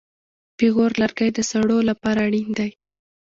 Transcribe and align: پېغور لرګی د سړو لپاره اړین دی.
پېغور 0.57 0.91
لرګی 1.01 1.29
د 1.33 1.39
سړو 1.49 1.77
لپاره 1.89 2.19
اړین 2.27 2.49
دی. 2.57 2.69